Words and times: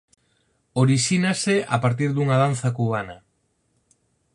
Orixínase 0.83 1.55
a 1.75 1.77
partir 1.83 2.09
dunha 2.13 2.37
danza 2.43 2.69
cubana. 2.77 3.17